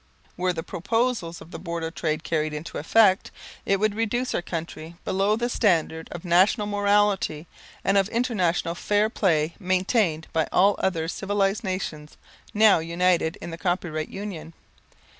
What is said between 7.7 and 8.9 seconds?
and of international